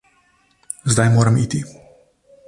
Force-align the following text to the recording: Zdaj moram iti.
Zdaj 0.93 1.09
moram 1.15 1.37
iti. 1.43 1.61